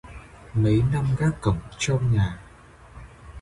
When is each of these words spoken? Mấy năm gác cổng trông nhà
Mấy 0.53 0.81
năm 0.93 1.05
gác 1.17 1.41
cổng 1.41 1.59
trông 1.79 2.11
nhà 2.13 2.39